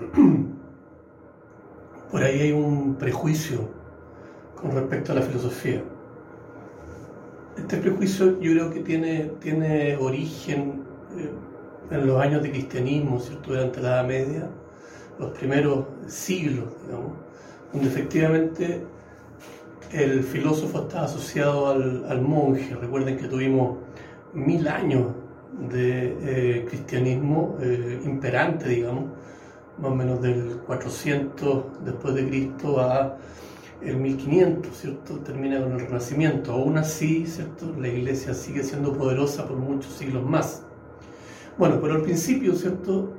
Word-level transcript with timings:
por 2.10 2.22
ahí 2.22 2.40
hay 2.40 2.52
un 2.52 2.96
prejuicio 2.96 3.68
con 4.60 4.72
respecto 4.72 5.12
a 5.12 5.16
la 5.16 5.22
filosofía. 5.22 5.82
Este 7.56 7.76
prejuicio 7.76 8.40
yo 8.40 8.52
creo 8.52 8.70
que 8.70 8.80
tiene, 8.80 9.32
tiene 9.40 9.96
origen 9.96 10.82
eh, 11.16 11.30
en 11.90 12.06
los 12.06 12.20
años 12.20 12.42
de 12.42 12.50
cristianismo, 12.50 13.20
¿cierto? 13.20 13.50
durante 13.50 13.80
la 13.80 13.88
Edad 13.88 14.06
Media, 14.06 14.48
los 15.18 15.30
primeros 15.32 15.84
siglos, 16.06 16.66
digamos, 16.86 17.12
donde 17.72 17.88
efectivamente 17.88 18.86
el 19.92 20.22
filósofo 20.22 20.82
está 20.82 21.04
asociado 21.04 21.68
al, 21.68 22.22
monje. 22.22 22.74
Recuerden 22.74 23.18
que 23.18 23.28
tuvimos 23.28 23.78
mil 24.32 24.66
años 24.68 25.08
de 25.70 26.16
eh, 26.22 26.64
cristianismo 26.66 27.58
eh, 27.60 28.00
imperante, 28.04 28.68
digamos, 28.68 29.04
más 29.78 29.90
o 29.90 29.94
menos 29.94 30.20
del 30.22 30.60
400 30.66 31.84
después 31.84 32.14
de 32.14 32.28
Cristo 32.28 32.80
a 32.80 33.16
el 33.80 33.96
1500, 33.96 34.76
¿cierto? 34.76 35.18
Termina 35.18 35.60
con 35.60 35.72
el 35.72 35.80
Renacimiento. 35.80 36.52
Aún 36.52 36.78
así, 36.78 37.26
¿cierto? 37.26 37.74
La 37.78 37.88
Iglesia 37.88 38.32
sigue 38.34 38.62
siendo 38.62 38.92
poderosa 38.92 39.46
por 39.46 39.56
muchos 39.56 39.92
siglos 39.94 40.24
más. 40.24 40.62
Bueno, 41.58 41.78
pero 41.80 41.94
al 41.94 42.02
principio, 42.02 42.54
¿cierto? 42.54 43.12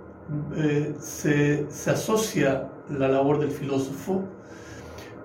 Eh, 0.56 0.96
se, 1.00 1.70
se 1.70 1.90
asocia 1.92 2.70
la 2.90 3.08
labor 3.10 3.40
del 3.40 3.52
filósofo 3.52 4.24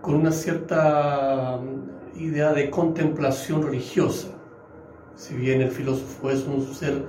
con 0.00 0.14
una 0.14 0.32
cierta 0.32 1.58
mm, 1.58 2.20
idea 2.20 2.52
de 2.52 2.70
contemplación 2.70 3.62
religiosa. 3.62 4.28
Si 5.14 5.34
bien 5.34 5.60
el 5.60 5.70
filósofo 5.70 6.30
es 6.30 6.44
un 6.44 6.62
ser 6.74 7.04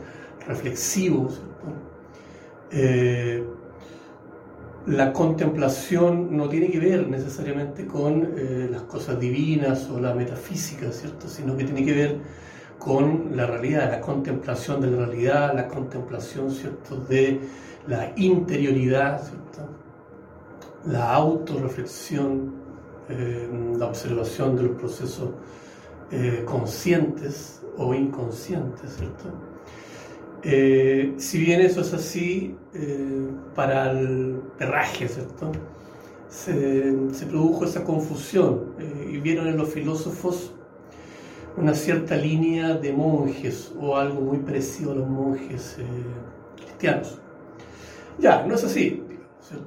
reflexivo, 0.47 1.29
eh, 2.71 3.43
la 4.89 5.13
contemplación 5.13 6.35
no 6.35 6.49
tiene 6.49 6.71
que 6.71 6.79
ver 6.79 7.07
necesariamente 7.07 7.85
con 7.85 8.33
eh, 8.35 8.67
las 8.71 8.81
cosas 8.83 9.19
divinas 9.19 9.87
o 9.89 9.99
la 9.99 10.15
metafísica, 10.15 10.91
¿cierto? 10.91 11.27
sino 11.27 11.55
que 11.55 11.63
tiene 11.63 11.85
que 11.85 11.93
ver 11.93 12.17
con 12.79 13.35
la 13.35 13.45
realidad, 13.45 13.91
la 13.91 14.01
contemplación 14.01 14.81
de 14.81 14.89
la 14.89 15.05
realidad, 15.05 15.53
la 15.53 15.67
contemplación 15.67 16.49
¿cierto? 16.49 16.95
de 16.95 17.39
la 17.87 18.13
interioridad, 18.15 19.21
¿cierto? 19.21 19.69
la 20.85 21.13
autorreflexión, 21.13 22.55
eh, 23.09 23.47
la 23.77 23.85
observación 23.85 24.55
de 24.55 24.63
los 24.63 24.77
procesos 24.77 25.29
eh, 26.09 26.43
conscientes 26.47 27.61
o 27.77 27.93
inconscientes, 27.93 28.95
¿cierto? 28.97 29.25
Eh, 30.43 31.13
si 31.17 31.37
bien 31.39 31.61
eso 31.61 31.81
es 31.81 31.93
así, 31.93 32.55
para 33.55 33.91
el 33.91 34.41
perraje, 34.57 35.07
¿cierto? 35.07 35.51
Se, 36.29 36.95
produjo 37.29 37.65
esa 37.65 37.83
confusión 37.83 38.75
y 39.11 39.17
vieron 39.17 39.47
en 39.47 39.57
los 39.57 39.69
filósofos 39.69 40.53
una 41.57 41.73
cierta 41.73 42.15
línea 42.15 42.75
de 42.75 42.93
monjes 42.93 43.73
o 43.79 43.97
algo 43.97 44.21
muy 44.21 44.37
parecido 44.37 44.91
a 44.91 44.95
los 44.95 45.07
monjes 45.07 45.77
cristianos. 46.55 47.19
Ya, 48.19 48.45
no 48.45 48.55
es 48.55 48.63
así. 48.63 49.03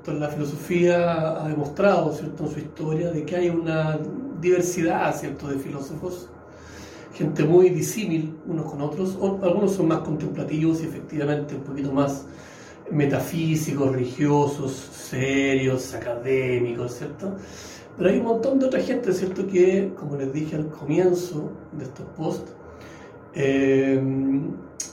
La 0.07 0.29
filosofía 0.29 1.43
ha 1.43 1.49
demostrado 1.49 2.13
¿cierto? 2.13 2.45
en 2.45 2.51
su 2.51 2.59
historia 2.61 3.11
de 3.11 3.25
que 3.25 3.35
hay 3.35 3.51
una 3.51 3.99
diversidad 4.41 5.15
¿cierto? 5.17 5.49
de 5.49 5.59
filósofos, 5.59 6.29
gente 7.15 7.45
muy 7.45 7.71
disímil 7.71 8.35
unos 8.47 8.71
con 8.71 8.81
otros, 8.81 9.19
algunos 9.43 9.73
son 9.73 9.89
más 9.89 10.01
contemplativos 10.01 10.83
y 10.83 10.87
efectivamente 10.87 11.55
un 11.55 11.63
poquito 11.63 11.93
más 11.93 12.25
metafísicos, 12.91 13.93
religiosos, 13.93 14.73
serios, 14.73 15.95
académicos, 15.95 16.95
¿cierto? 16.95 17.37
Pero 17.97 18.11
hay 18.11 18.19
un 18.19 18.25
montón 18.25 18.59
de 18.59 18.67
otra 18.67 18.81
gente, 18.81 19.13
¿cierto? 19.13 19.47
Que, 19.47 19.93
como 19.99 20.17
les 20.17 20.33
dije 20.33 20.57
al 20.57 20.69
comienzo 20.69 21.53
de 21.73 21.85
estos 21.85 22.07
posts, 22.17 22.53
eh, 23.35 24.01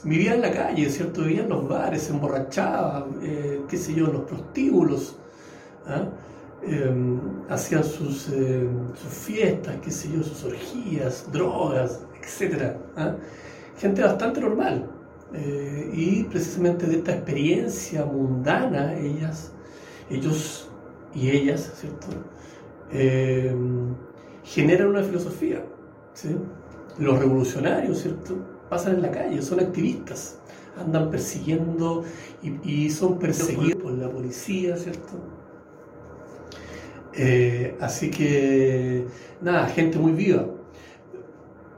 vivía 0.04 0.34
en 0.34 0.42
la 0.42 0.52
calle, 0.52 0.88
¿cierto? 0.90 1.22
Vivía 1.22 1.42
en 1.42 1.48
los 1.48 1.68
bares, 1.68 2.02
se 2.02 2.12
emborrachaba, 2.12 3.06
eh, 3.22 3.62
qué 3.68 3.76
sé 3.76 3.94
yo, 3.94 4.06
en 4.06 4.12
los 4.14 4.22
prostíbulos, 4.22 5.16
em, 6.62 7.18
hacían 7.48 7.84
sus, 7.84 8.28
eh, 8.28 8.68
sus, 8.94 9.12
fiestas, 9.12 9.76
qué 9.82 9.90
sé 9.90 10.10
yo, 10.14 10.22
sus 10.22 10.44
orgías, 10.44 11.26
drogas, 11.32 12.02
etc. 12.22 12.76
¿ah? 12.96 13.16
Gente 13.78 14.02
bastante 14.02 14.40
normal. 14.40 14.90
Eh, 15.32 15.90
y 15.94 16.24
precisamente 16.24 16.86
de 16.86 16.96
esta 16.96 17.12
experiencia 17.12 18.04
mundana, 18.04 18.94
ellas, 18.98 19.52
ellos 20.10 20.68
y 21.14 21.30
ellas, 21.30 21.72
¿cierto? 21.76 22.08
Em, 22.90 23.94
generan 24.42 24.88
una 24.88 25.02
filosofía, 25.04 25.64
¿sí? 26.14 26.36
Los 26.98 27.18
revolucionarios, 27.18 28.00
¿cierto? 28.00 28.36
pasan 28.70 28.94
en 28.94 29.02
la 29.02 29.10
calle, 29.10 29.42
son 29.42 29.60
activistas, 29.60 30.38
andan 30.78 31.10
persiguiendo 31.10 32.04
y, 32.64 32.88
son 32.88 33.18
perseguidos 33.18 33.82
por 33.82 33.92
la 33.92 34.08
policía, 34.08 34.76
¿cierto? 34.76 35.12
Eh, 37.12 37.76
así 37.80 38.10
que, 38.10 39.04
nada, 39.42 39.66
gente 39.66 39.98
muy 39.98 40.12
viva. 40.12 40.46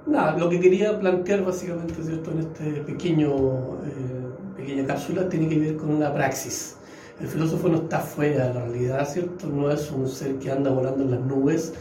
Nada, 0.06 0.36
lo 0.36 0.48
que 0.48 0.58
quería 0.58 0.98
plantear 0.98 1.44
básicamente, 1.44 1.94
¿cierto? 2.02 2.32
En 2.32 2.38
este 2.40 2.68
eh, 2.68 2.82
pequeña 4.56 4.86
cápsula 4.86 5.28
tiene 5.28 5.48
que 5.48 5.58
ver 5.58 5.76
con 5.76 5.90
una 5.90 6.12
praxis. 6.12 6.76
El 7.20 7.28
filósofo 7.28 7.68
no 7.68 7.76
está 7.76 8.00
fuera 8.00 8.48
de 8.48 8.54
la 8.54 8.64
realidad, 8.64 9.08
¿cierto? 9.08 9.46
No 9.46 9.70
es 9.70 9.90
un 9.90 10.08
ser 10.08 10.36
que 10.36 10.50
anda 10.50 10.70
volando 10.70 11.04
en 11.04 11.10
las 11.12 11.20
nubes, 11.20 11.72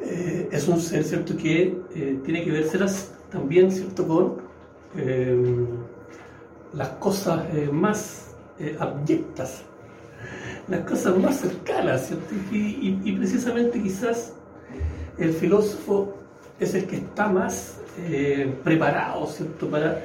eh, 0.00 0.48
es 0.52 0.68
un 0.68 0.80
ser, 0.80 1.02
¿cierto?, 1.02 1.36
que 1.36 1.76
tiene 2.24 2.44
que 2.44 2.50
verse 2.50 2.78
también, 3.30 3.72
¿cierto?, 3.72 4.06
con 4.06 4.46
Em, 4.96 5.66
las 6.72 6.88
cosas 6.98 7.44
eh, 7.52 7.68
más 7.70 8.34
eh, 8.58 8.76
abyectas, 8.78 9.62
las 10.68 10.80
cosas 10.80 11.18
más 11.18 11.40
cercanas, 11.40 12.12
Y, 12.50 13.12
precisamente 13.12 13.82
quizás 13.82 14.32
el 15.18 15.32
filósofo 15.32 16.14
es 16.58 16.74
el 16.74 16.86
que 16.86 16.96
está 16.96 17.28
más 17.28 17.78
eh, 17.98 18.54
preparado, 18.64 19.26
¿cierto?, 19.26 19.68
para 19.68 20.02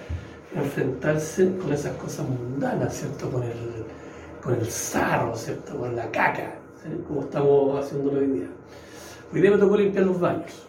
enfrentarse 0.56 1.56
con 1.57 1.72
esas 1.72 1.95
cosas 1.97 2.28
mundanas, 2.28 2.94
¿cierto?, 2.94 3.29
con 3.29 3.44
el, 3.44 3.85
con 4.41 4.56
el 4.56 4.66
sarro, 4.67 5.35
¿cierto?, 5.35 5.78
con 5.78 5.95
la 5.95 6.09
caca, 6.11 6.56
como 7.07 7.22
estamos 7.22 7.85
haciendo 7.85 8.11
hoy 8.11 8.28
día. 8.28 8.47
Hoy 9.34 9.41
día 9.41 9.51
me 9.51 9.57
tocó 9.57 9.78
limpiar 9.78 10.06
los 10.06 10.19
baños. 10.19 10.67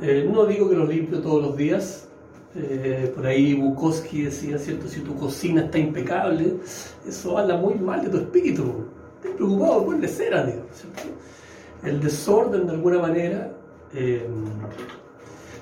no 0.00 0.46
digo 0.46 0.68
que 0.68 0.76
los 0.76 0.88
limpio 0.88 1.20
todos 1.20 1.42
los 1.42 1.56
días, 1.56 2.08
eh, 2.54 3.12
por 3.14 3.26
ahí 3.26 3.54
Bukowski 3.54 4.22
decía, 4.22 4.58
¿cierto? 4.58 4.88
Si 4.88 5.00
tu 5.00 5.14
cocina 5.14 5.62
está 5.62 5.78
impecable, 5.78 6.54
eso 7.06 7.38
habla 7.38 7.56
muy 7.56 7.74
mal 7.74 8.02
de 8.02 8.08
tu 8.08 8.18
espíritu. 8.18 8.86
Estás 9.16 9.36
preocupado 9.36 9.84
por 9.84 10.00
la 10.00 10.08
cera, 10.08 10.46
El 11.84 12.00
desorden, 12.00 12.66
de 12.66 12.72
alguna 12.72 12.98
manera, 13.00 13.52
eh, 13.94 14.26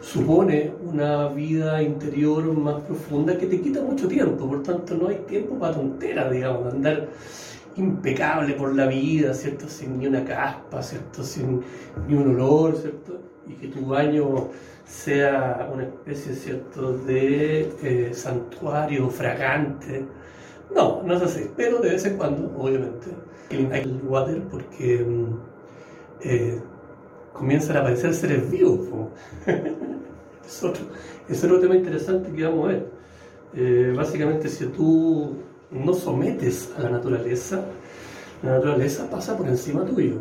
supone 0.01 0.73
una 0.85 1.29
vida 1.29 1.83
interior 1.83 2.45
más 2.57 2.83
profunda 2.83 3.37
que 3.37 3.47
te 3.47 3.61
quita 3.61 3.83
mucho 3.83 4.09
tiempo. 4.09 4.49
Por 4.49 4.63
tanto, 4.63 4.95
no 4.95 5.09
hay 5.09 5.17
tiempo 5.27 5.59
para 5.59 5.75
tonteras, 5.75 6.31
digamos, 6.31 6.73
andar 6.73 7.09
impecable 7.77 8.55
por 8.55 8.75
la 8.75 8.87
vida, 8.87 9.35
¿cierto? 9.35 9.69
Sin 9.69 9.99
ni 9.99 10.07
una 10.07 10.25
caspa, 10.25 10.83
¿cierto? 10.83 11.23
Sin 11.23 11.63
ni 12.09 12.15
un 12.15 12.35
olor, 12.35 12.77
¿cierto? 12.77 13.19
Y 13.47 13.55
que 13.55 13.69
tu 13.69 13.87
baño 13.87 14.49
sea 14.87 15.69
una 15.73 15.85
especie 15.85 16.35
¿cierto? 16.35 16.97
de 16.99 17.73
eh, 17.83 18.15
santuario 18.15 19.11
fragante. 19.11 20.05
No, 20.75 21.03
no 21.03 21.15
es 21.15 21.23
así, 21.23 21.51
pero 21.57 21.79
de 21.79 21.91
vez 21.91 22.05
en 22.07 22.17
cuando, 22.17 22.53
obviamente, 22.59 23.09
hay 23.51 23.83
el 23.83 24.01
water 24.05 24.43
porque 24.51 25.05
mm, 25.05 25.39
eh, 26.23 26.61
comienzan 27.37 27.77
a 27.77 27.81
aparecer 27.81 28.15
seres 28.15 28.51
vivos. 28.51 28.81
es, 29.47 30.63
otro, 30.63 30.85
es 31.29 31.45
otro 31.45 31.61
tema 31.61 31.77
interesante 31.77 32.33
que 32.33 32.45
vamos 32.45 32.65
a 32.65 32.69
ver. 32.69 32.91
Eh, 33.55 33.93
básicamente, 33.97 34.49
si 34.49 34.67
tú 34.67 35.37
no 35.71 35.95
sometes 35.95 36.73
a 36.77 36.83
la 36.83 36.91
naturaleza, 36.91 37.65
la 38.43 38.53
naturaleza 38.53 39.09
pasa 39.09 39.37
por 39.37 39.49
encima 39.49 39.85
tuyo 39.85 40.21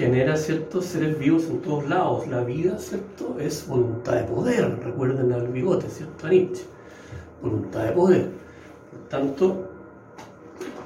genera 0.00 0.36
ciertos 0.36 0.86
seres 0.86 1.18
vivos 1.18 1.44
en 1.50 1.60
todos 1.60 1.88
lados. 1.88 2.26
La 2.28 2.42
vida, 2.42 2.78
¿cierto? 2.78 3.36
Es 3.38 3.66
voluntad 3.66 4.14
de 4.14 4.24
poder. 4.24 4.78
Recuerden 4.82 5.32
al 5.32 5.48
bigote, 5.48 5.88
¿cierto? 5.88 6.26
A 6.26 6.30
Nietzsche. 6.30 6.64
Voluntad 7.42 7.84
de 7.84 7.92
poder. 7.92 8.30
Por 8.90 9.08
tanto, 9.08 9.68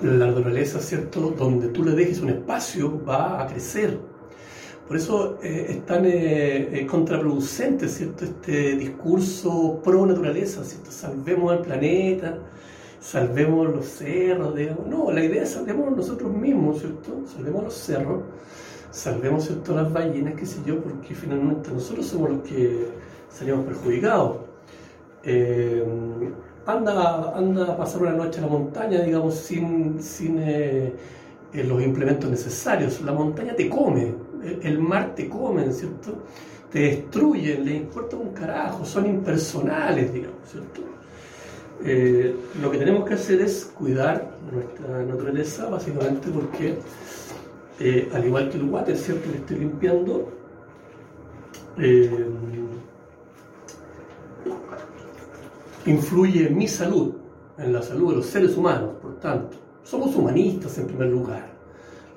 la 0.02 0.26
naturaleza, 0.26 0.80
¿cierto? 0.80 1.32
Donde 1.38 1.68
tú 1.68 1.84
le 1.84 1.92
dejes 1.92 2.20
un 2.20 2.30
espacio, 2.30 3.04
va 3.04 3.42
a 3.42 3.46
crecer. 3.46 3.98
Por 4.86 4.98
eso 4.98 5.38
eh, 5.42 5.66
es 5.70 5.86
tan 5.86 6.04
eh, 6.04 6.80
eh, 6.80 6.86
contraproducente, 6.86 7.88
¿cierto? 7.88 8.26
Este 8.26 8.76
discurso 8.76 9.80
pro 9.82 10.04
naturaleza, 10.04 10.62
¿cierto? 10.62 10.90
Salvemos 10.90 11.52
al 11.52 11.62
planeta, 11.62 12.38
salvemos 13.00 13.70
los 13.74 13.86
cerros, 13.86 14.54
digamos. 14.54 14.86
No, 14.86 15.10
la 15.10 15.24
idea 15.24 15.44
es 15.44 15.50
salvemos 15.50 15.96
nosotros 15.96 16.30
mismos, 16.30 16.80
¿cierto? 16.80 17.22
Salvemos 17.34 17.64
los 17.64 17.74
cerros, 17.74 18.24
salvemos, 18.90 19.46
¿cierto? 19.46 19.74
Las 19.74 19.90
ballenas, 19.90 20.34
qué 20.34 20.44
sé 20.44 20.58
yo, 20.66 20.78
porque 20.82 21.14
finalmente 21.14 21.70
nosotros 21.70 22.04
somos 22.04 22.30
los 22.30 22.42
que 22.42 22.86
salimos 23.30 23.64
perjudicados. 23.64 24.36
Eh, 25.22 25.82
anda, 26.66 27.34
anda 27.34 27.72
a 27.72 27.76
pasar 27.78 28.02
una 28.02 28.12
noche 28.12 28.38
en 28.38 28.44
la 28.44 28.50
montaña, 28.50 29.00
digamos, 29.00 29.34
sin, 29.34 30.02
sin 30.02 30.38
los 31.54 31.82
implementos 31.82 32.28
necesarios. 32.30 33.00
La 33.00 33.12
montaña 33.12 33.54
te 33.54 33.70
come, 33.70 34.12
el 34.62 34.78
mar 34.78 35.14
te 35.14 35.28
come, 35.28 35.70
¿cierto? 35.72 36.22
Te 36.70 36.80
destruyen, 36.80 37.64
le 37.64 37.76
importa 37.76 38.16
un 38.16 38.32
carajo, 38.32 38.84
son 38.84 39.06
impersonales, 39.06 40.12
digamos, 40.12 40.38
¿cierto? 40.50 40.80
Eh, 41.84 42.34
lo 42.60 42.70
que 42.70 42.78
tenemos 42.78 43.06
que 43.06 43.14
hacer 43.14 43.40
es 43.40 43.72
cuidar 43.76 44.36
nuestra 44.52 45.02
naturaleza, 45.04 45.68
básicamente 45.68 46.28
porque, 46.30 46.78
al 48.12 48.24
igual 48.24 48.50
que 48.50 48.56
el 48.56 48.64
water, 48.64 48.96
¿cierto? 48.96 49.30
Que 49.30 49.38
estoy 49.38 49.58
limpiando, 49.58 50.32
influye 55.86 56.46
en 56.46 56.56
mi 56.56 56.68
salud, 56.68 57.14
en 57.58 57.72
la 57.72 57.82
salud 57.82 58.10
de 58.10 58.16
los 58.16 58.26
seres 58.26 58.56
humanos, 58.56 58.94
por 59.00 59.18
tanto. 59.20 59.56
Somos 59.82 60.14
humanistas 60.16 60.78
en 60.78 60.86
primer 60.86 61.08
lugar. 61.08 61.53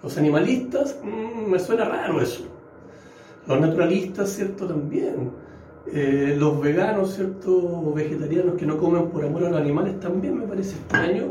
Los 0.03 0.17
animalistas, 0.17 0.97
mm, 1.03 1.49
me 1.49 1.59
suena 1.59 1.85
raro 1.85 2.21
eso. 2.21 2.45
Los 3.47 3.59
naturalistas, 3.59 4.29
¿cierto? 4.29 4.67
También. 4.67 5.31
Eh, 5.91 6.35
los 6.37 6.59
veganos, 6.59 7.15
¿cierto? 7.15 7.93
Vegetarianos 7.93 8.55
que 8.55 8.65
no 8.65 8.77
comen 8.77 9.07
por 9.09 9.23
amor 9.23 9.45
a 9.45 9.49
los 9.49 9.59
animales, 9.61 9.99
también 9.99 10.37
me 10.37 10.45
parece 10.45 10.75
extraño. 10.75 11.29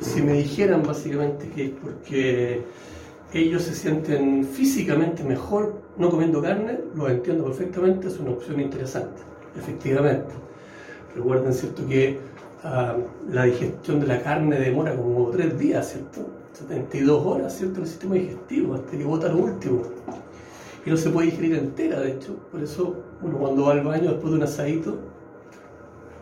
Si 0.00 0.20
me 0.20 0.32
dijeran 0.32 0.82
básicamente 0.82 1.48
que 1.50 1.66
es 1.66 1.70
porque 1.70 2.64
ellos 3.32 3.62
se 3.62 3.74
sienten 3.74 4.44
físicamente 4.44 5.22
mejor 5.22 5.74
no 5.96 6.10
comiendo 6.10 6.42
carne, 6.42 6.80
lo 6.94 7.08
entiendo 7.08 7.44
perfectamente, 7.44 8.08
es 8.08 8.18
una 8.18 8.30
opción 8.30 8.60
interesante, 8.60 9.22
efectivamente. 9.56 10.34
Recuerden, 11.14 11.52
¿cierto?, 11.52 11.86
que 11.86 12.18
ah, 12.64 12.96
la 13.30 13.44
digestión 13.44 14.00
de 14.00 14.06
la 14.06 14.22
carne 14.22 14.58
demora 14.58 14.94
como 14.94 15.30
tres 15.30 15.58
días, 15.58 15.90
¿cierto? 15.92 16.26
72 16.58 17.26
horas, 17.26 17.56
¿cierto?, 17.56 17.76
en 17.76 17.82
el 17.82 17.88
sistema 17.88 18.14
digestivo, 18.14 18.74
hasta 18.74 18.92
que 18.92 19.04
bota 19.04 19.28
lo 19.28 19.38
último. 19.38 19.82
Y 20.84 20.90
no 20.90 20.96
se 20.96 21.10
puede 21.10 21.30
digerir 21.30 21.56
entera, 21.56 22.00
de 22.00 22.12
hecho. 22.12 22.36
Por 22.50 22.62
eso, 22.62 22.96
uno 23.20 23.38
cuando 23.38 23.64
va 23.64 23.72
al 23.72 23.82
baño 23.82 24.12
después 24.12 24.30
de 24.30 24.38
un 24.38 24.42
asadito, 24.42 24.98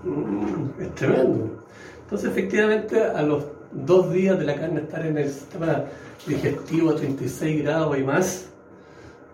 mm, 0.03 0.83
es 0.83 0.95
tremendo. 0.95 1.63
Entonces, 2.03 2.31
efectivamente, 2.31 3.03
a 3.03 3.23
los 3.23 3.45
dos 3.73 4.13
días 4.13 4.39
de 4.39 4.45
la 4.45 4.55
carne 4.57 4.81
estar 4.81 5.05
en 5.07 5.19
el 5.19 5.31
sistema 5.31 5.85
digestivo 6.27 6.91
a 6.91 6.97
36 6.97 7.63
grados 7.63 7.99
y 7.99 8.03
más, 8.03 8.49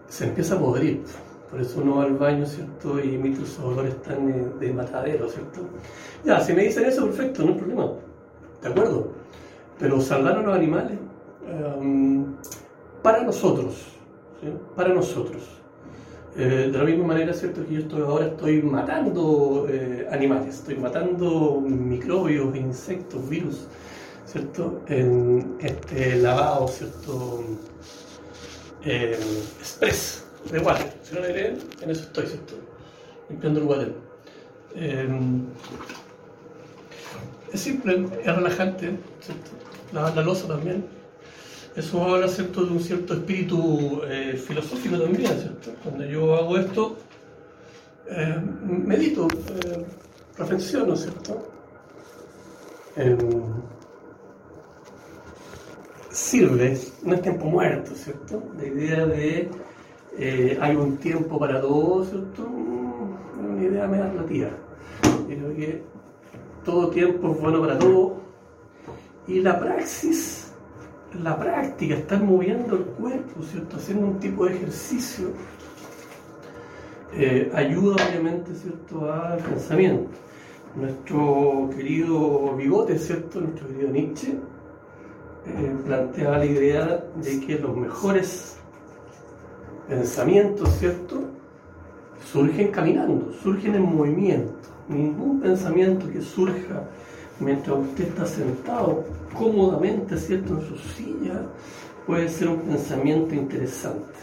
se 0.08 0.24
empieza 0.24 0.56
a 0.56 0.58
podrir. 0.58 1.02
Por 1.50 1.60
eso 1.60 1.80
uno 1.80 1.96
va 1.96 2.04
al 2.04 2.16
baño, 2.16 2.46
¿cierto? 2.46 3.00
Y 3.00 3.14
emite 3.14 3.42
esos 3.42 3.60
olores 3.60 4.00
tan 4.02 4.58
de 4.58 4.72
matadero, 4.72 5.28
¿cierto? 5.28 5.62
Ya, 6.24 6.40
si 6.40 6.52
me 6.52 6.64
dicen 6.64 6.84
eso, 6.84 7.06
perfecto, 7.06 7.42
no 7.42 7.52
hay 7.52 7.58
problema. 7.58 7.92
¿De 8.62 8.68
acuerdo? 8.68 9.12
Pero 9.80 10.00
salvar 10.00 10.36
a 10.36 10.42
los 10.42 10.54
animales 10.54 10.98
em, 11.48 12.26
para 13.02 13.24
nosotros. 13.24 13.86
Para 14.76 14.90
nosotros. 14.90 15.42
Eh, 16.36 16.70
de 16.70 16.78
la 16.78 16.84
misma 16.84 17.06
manera, 17.08 17.32
¿cierto? 17.32 17.66
Que 17.66 17.82
yo 17.82 18.06
ahora 18.06 18.26
estoy 18.26 18.62
matando 18.62 19.66
eh, 19.68 20.06
animales, 20.12 20.56
estoy 20.56 20.76
matando 20.76 21.60
microbios, 21.60 22.54
insectos, 22.54 23.28
virus, 23.28 23.66
¿cierto? 24.26 24.82
En 24.86 25.56
este 25.58 26.16
lavado, 26.16 26.68
¿cierto? 26.68 27.42
Eh, 28.84 29.18
express 29.58 30.24
de 30.52 30.60
water. 30.60 30.92
Si 31.02 31.14
no 31.14 31.20
me 31.22 31.28
creen, 31.28 31.58
en 31.80 31.90
eso 31.90 32.02
estoy, 32.02 32.26
¿cierto? 32.26 32.54
Limpiando 33.28 33.60
el 33.60 33.66
water. 33.66 33.94
Es 37.52 37.60
simple, 37.60 38.06
es 38.24 38.36
relajante. 38.36 38.98
La, 39.92 40.14
la 40.14 40.22
losa 40.22 40.46
también. 40.46 40.84
Eso 41.76 42.02
habla, 42.02 42.28
¿cierto?, 42.28 42.64
de 42.64 42.72
un 42.72 42.80
cierto 42.80 43.14
espíritu 43.14 44.02
eh, 44.04 44.34
filosófico 44.36 44.98
también, 44.98 45.26
¿cierto? 45.26 45.70
Cuando 45.82 46.04
yo 46.04 46.34
hago 46.34 46.58
esto, 46.58 46.96
eh, 48.08 48.40
medito, 48.66 49.28
eh, 49.28 49.84
reflexiono, 50.36 50.96
¿cierto? 50.96 51.48
Em, 52.96 53.18
sirve, 56.10 56.76
no 57.04 57.14
es 57.14 57.22
tiempo 57.22 57.44
muerto, 57.44 57.92
¿cierto? 57.94 58.42
La 58.56 58.66
idea 58.66 59.06
de 59.06 59.48
eh, 60.18 60.58
hay 60.60 60.74
un 60.74 60.96
tiempo 60.96 61.38
para 61.38 61.60
todo, 61.60 62.04
¿cierto? 62.04 62.42
Es 62.42 63.44
una 63.48 63.62
idea 63.62 63.86
media 63.86 64.08
relativa. 64.08 64.50
Creo 65.28 65.54
que 65.54 65.82
todo 66.64 66.88
tiempo 66.90 67.32
es 67.32 67.40
bueno 67.40 67.60
para 67.60 67.78
todo. 67.78 68.20
Y 69.26 69.40
la 69.40 69.58
praxis, 69.58 70.52
la 71.22 71.38
práctica, 71.38 71.94
estar 71.94 72.22
moviendo 72.22 72.76
el 72.76 72.84
cuerpo, 72.84 73.42
¿cierto? 73.42 73.76
Haciendo 73.76 74.06
un 74.06 74.18
tipo 74.18 74.46
de 74.46 74.56
ejercicio, 74.56 75.28
eh, 77.12 77.50
ayuda 77.54 77.96
obviamente, 78.08 78.54
¿cierto?, 78.54 79.12
al 79.12 79.38
pensamiento. 79.38 80.10
Nuestro 80.74 81.70
querido 81.76 82.56
Bigote, 82.56 82.98
¿cierto?, 82.98 83.40
nuestro 83.40 83.68
querido 83.68 83.88
Nietzsche, 83.90 84.38
eh, 85.46 85.76
planteaba 85.84 86.38
la 86.38 86.44
idea 86.44 87.04
de 87.16 87.40
que 87.40 87.58
los 87.58 87.76
mejores 87.76 88.58
pensamientos, 89.88 90.68
¿cierto? 90.78 91.20
Surgen 92.32 92.68
caminando, 92.68 93.32
surgen 93.32 93.74
en 93.74 93.82
movimiento. 93.82 94.68
Ningún 94.90 95.40
pensamiento 95.40 96.10
que 96.10 96.20
surja 96.20 96.82
mientras 97.38 97.78
usted 97.78 98.08
está 98.08 98.26
sentado 98.26 99.04
cómodamente, 99.38 100.16
¿cierto?, 100.18 100.54
en 100.54 100.66
su 100.66 100.76
silla, 100.76 101.42
puede 102.06 102.28
ser 102.28 102.48
un 102.48 102.60
pensamiento 102.62 103.34
interesante. 103.34 104.18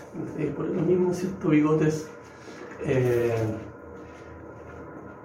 Por 0.56 0.66
lo 0.66 0.82
mismo, 0.82 1.14
¿cierto? 1.14 1.50
Bigotes 1.50 2.10
eh, 2.86 3.34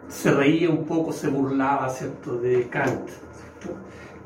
se 0.09 0.31
reía 0.31 0.71
un 0.71 0.85
poco, 0.85 1.13
se 1.13 1.29
burlaba, 1.29 1.89
¿cierto?, 1.91 2.39
de 2.39 2.69
Kant, 2.69 3.09
¿cierto? 3.09 3.79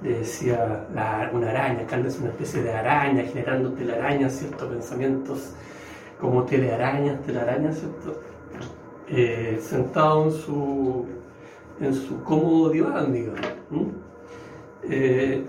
Le 0.03 0.19
decía 0.19 0.87
una 1.33 1.51
araña, 1.51 1.87
Kant 1.87 2.07
es 2.07 2.19
una 2.19 2.29
especie 2.29 2.63
de 2.63 2.73
araña, 2.75 3.23
generando 3.23 3.73
telarañas, 3.73 4.35
¿cierto?, 4.35 4.69
pensamientos 4.69 5.55
como 6.21 6.45
telearañas, 6.45 7.23
telarañas, 7.23 7.79
¿cierto? 7.79 8.21
Eh, 9.09 9.61
sentado 9.63 10.25
en 10.25 10.33
su, 10.33 11.07
en 11.81 11.95
su 11.95 12.23
cómodo 12.25 12.71
diván, 12.71 13.13
digamos. 13.13 13.41
Eh, 14.83 15.45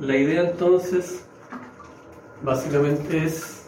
la 0.00 0.16
idea 0.16 0.50
entonces, 0.50 1.24
básicamente 2.42 3.24
es 3.24 3.64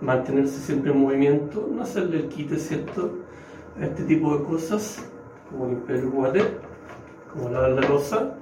mantenerse 0.00 0.58
siempre 0.60 0.92
en 0.92 1.00
movimiento, 1.00 1.66
no 1.72 1.82
hacerle 1.82 2.18
el 2.18 2.28
quite, 2.28 2.58
¿cierto? 2.58 3.12
A 3.80 3.86
este 3.86 4.04
tipo 4.04 4.36
de 4.36 4.44
cosas, 4.44 5.02
como 5.50 5.68
limpiar 5.68 6.00
el 6.00 6.08
water, 6.08 6.60
como 7.32 7.48
lavar 7.48 7.70
la 7.70 7.88
losa, 7.88 8.36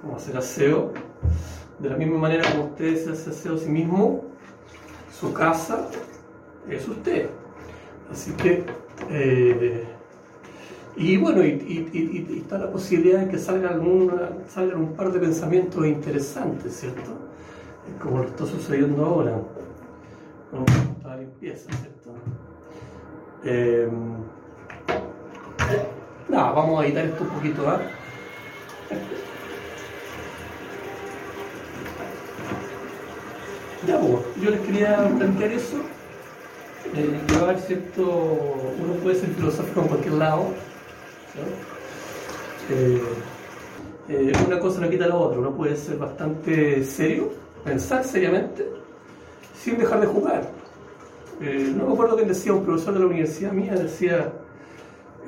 como 0.00 0.16
hacer 0.16 0.36
aseo. 0.36 0.92
De 1.78 1.90
la 1.90 1.96
misma 1.96 2.18
manera 2.18 2.50
como 2.50 2.64
usted 2.70 2.96
se 2.96 3.12
hace 3.12 3.30
aseo 3.30 3.54
a 3.54 3.58
sí 3.58 3.68
mismo, 3.68 4.24
su 5.20 5.32
casa, 5.32 5.88
es 6.68 6.88
usted. 6.88 7.28
Así 8.10 8.32
que, 8.32 8.64
eh, 9.10 9.84
y 10.96 11.16
bueno, 11.16 11.44
y, 11.44 12.38
está 12.38 12.58
la 12.58 12.70
posibilidad 12.70 13.20
de 13.20 13.28
que 13.28 13.38
salgan, 13.38 13.82
salgan 14.48 14.80
un 14.80 14.92
par 14.94 15.12
de 15.12 15.18
pensamientos 15.18 15.84
interesantes, 15.86 16.76
¿cierto? 16.76 17.10
Como 18.02 18.18
lo 18.18 18.28
está 18.28 18.46
sucediendo 18.46 19.04
ahora, 19.04 19.32
con 20.50 20.64
la 21.04 21.16
limpieza, 21.16 21.70
¿cierto? 21.72 22.10
Eh, 23.44 23.88
nada, 26.28 26.52
vamos 26.52 26.80
a 26.80 26.86
editar 26.86 27.04
esto 27.04 27.24
un 27.24 27.30
poquito, 27.30 27.68
¿ah? 27.68 27.80
Ya, 33.86 34.00
pues, 34.00 34.42
yo 34.42 34.50
les 34.50 34.60
quería 34.60 35.08
plantear 35.16 35.52
eso 35.52 35.95
llevar 36.94 37.58
cierto, 37.60 38.02
uno 38.02 38.94
puede 39.02 39.16
ser 39.16 39.30
filosófico 39.30 39.82
en 39.82 39.88
cualquier 39.88 40.14
lado, 40.14 40.44
eh, 42.70 43.00
eh, 44.08 44.32
una 44.46 44.58
cosa 44.58 44.80
no 44.80 44.88
quita 44.88 45.06
la 45.06 45.16
otra, 45.16 45.38
uno 45.38 45.54
puede 45.54 45.76
ser 45.76 45.98
bastante 45.98 46.82
serio, 46.84 47.30
pensar 47.64 48.04
seriamente, 48.04 48.66
sin 49.54 49.78
dejar 49.78 50.00
de 50.00 50.06
jugar. 50.06 50.50
Eh, 51.40 51.72
no 51.76 51.86
me 51.86 51.92
acuerdo 51.92 52.16
quién 52.16 52.28
decía, 52.28 52.52
un 52.52 52.64
profesor 52.64 52.94
de 52.94 53.00
la 53.00 53.06
universidad 53.06 53.52
mía 53.52 53.74
decía 53.74 54.32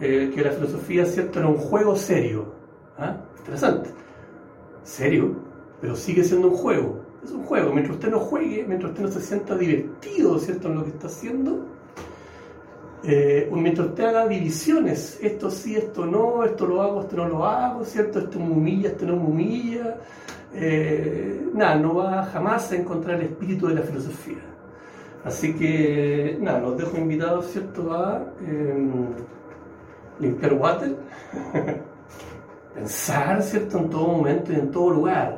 que 0.00 0.40
la 0.44 0.52
filosofía 0.52 1.04
cierto 1.04 1.40
era 1.40 1.48
un 1.48 1.56
juego 1.56 1.96
serio, 1.96 2.52
¿ah? 2.98 3.16
interesante, 3.38 3.90
serio, 4.84 5.34
pero 5.80 5.96
sigue 5.96 6.22
siendo 6.22 6.48
un 6.48 6.54
juego. 6.54 7.07
Es 7.24 7.30
un 7.30 7.42
juego. 7.44 7.72
Mientras 7.72 7.96
usted 7.96 8.10
no 8.10 8.20
juegue, 8.20 8.64
mientras 8.66 8.92
usted 8.92 9.04
no 9.04 9.10
se 9.10 9.20
sienta 9.20 9.56
divertido, 9.56 10.38
¿cierto?, 10.38 10.68
en 10.68 10.74
lo 10.76 10.84
que 10.84 10.90
está 10.90 11.06
haciendo, 11.08 11.66
eh, 13.04 13.48
mientras 13.52 13.88
usted 13.88 14.04
haga 14.04 14.26
divisiones, 14.26 15.18
esto 15.22 15.50
sí, 15.50 15.76
esto 15.76 16.04
no, 16.04 16.42
esto 16.44 16.66
lo 16.66 16.82
hago, 16.82 17.00
esto 17.02 17.16
no 17.16 17.28
lo 17.28 17.46
hago, 17.46 17.84
¿cierto? 17.84 18.18
Esto 18.18 18.38
me 18.40 18.50
humilla, 18.50 18.88
esto 18.88 19.06
no 19.06 19.16
me 19.16 19.26
humilla. 19.26 19.96
Eh, 20.52 21.48
nada, 21.54 21.76
no 21.76 21.94
va 21.94 22.24
jamás 22.24 22.72
a 22.72 22.76
encontrar 22.76 23.20
el 23.20 23.26
espíritu 23.26 23.68
de 23.68 23.74
la 23.74 23.82
filosofía. 23.82 24.38
Así 25.24 25.54
que, 25.54 26.38
nada, 26.40 26.60
los 26.60 26.76
dejo 26.78 26.96
invitados, 26.96 27.46
¿cierto?, 27.46 27.92
a 27.92 28.24
em, 28.46 28.90
limpiar 30.18 30.54
water, 30.54 30.96
pensar, 32.74 33.42
¿cierto?, 33.42 33.78
en 33.78 33.90
todo 33.90 34.08
momento 34.08 34.52
y 34.52 34.56
en 34.56 34.70
todo 34.70 34.90
lugar, 34.90 35.37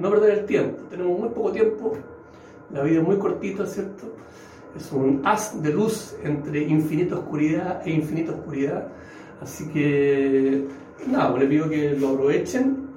no 0.00 0.10
perder 0.10 0.38
el 0.38 0.46
tiempo. 0.46 0.82
Tenemos 0.90 1.18
muy 1.18 1.28
poco 1.30 1.52
tiempo, 1.52 1.92
la 2.72 2.82
vida 2.82 3.00
es 3.00 3.06
muy 3.06 3.18
cortita, 3.18 3.66
¿cierto? 3.66 4.12
es 4.76 4.90
un 4.92 5.20
haz 5.24 5.62
de 5.62 5.72
luz 5.72 6.16
entre 6.22 6.62
infinita 6.62 7.16
oscuridad 7.16 7.86
e 7.86 7.90
infinita 7.90 8.32
oscuridad. 8.32 8.88
Así 9.40 9.68
que, 9.68 10.66
nada, 11.06 11.30
pues 11.30 11.42
les 11.42 11.50
pido 11.50 11.68
que 11.68 11.90
lo 11.96 12.10
aprovechen 12.10 12.88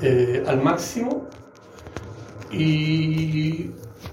eh, 0.00 0.42
al 0.46 0.62
máximo 0.62 1.28
y 2.50 3.70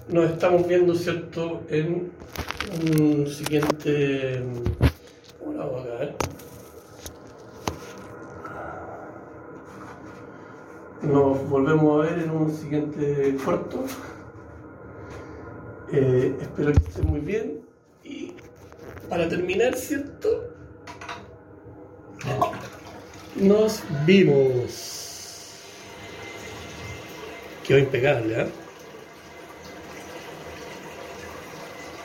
nos 0.09 0.31
estamos 0.31 0.67
viendo, 0.67 0.93
¿cierto?, 0.95 1.61
en 1.69 2.11
un 2.99 3.27
siguiente... 3.27 4.43
¿Cómo 5.39 5.61
acá, 5.61 6.15
Nos 11.01 11.49
volvemos 11.49 12.05
a 12.05 12.09
ver 12.09 12.23
en 12.23 12.29
un 12.29 12.51
siguiente 12.51 13.37
corto. 13.43 13.85
Eh, 15.91 16.35
espero 16.41 16.73
que 16.73 16.87
estén 16.87 17.07
muy 17.07 17.21
bien. 17.21 17.61
Y 18.03 18.33
para 19.09 19.29
terminar, 19.29 19.75
¿cierto? 19.75 20.53
Nos 23.35 23.81
vimos. 24.05 25.55
Quedó 27.65 27.79
impecable, 27.79 28.41
¿eh? 28.41 28.47